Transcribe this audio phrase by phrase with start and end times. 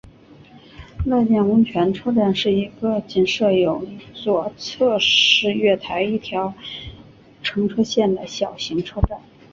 [1.05, 6.51] 濑见温泉车站是一个仅设有一座侧式月台一条
[7.43, 9.21] 乘车线的小型车站。